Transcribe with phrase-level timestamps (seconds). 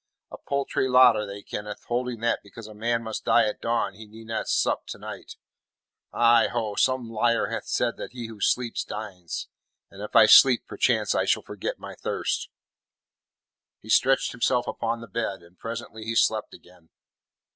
[0.31, 3.93] A paltry lot are they, Kenneth, holding that because a man must die at dawn
[3.93, 5.35] he need not sup to night.
[6.11, 6.73] Heigho!
[6.73, 9.47] Some liar hath said that he who sleeps dines,
[9.91, 12.49] and if I sleep perchance I shall forget my thirst."
[13.83, 16.89] He stretched himself upon the bed, and presently he slept again.